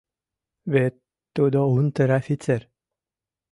Вет 0.73 0.95
тудо 1.35 1.59
унтер-офицер. 1.75 2.61